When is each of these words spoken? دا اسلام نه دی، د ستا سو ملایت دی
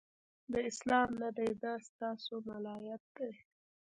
دا 0.51 0.59
اسلام 0.71 1.09
نه 1.21 1.29
دی، 1.37 1.49
د 1.61 1.63
ستا 1.85 2.09
سو 2.23 2.35
ملایت 2.47 3.03
دی 3.17 3.31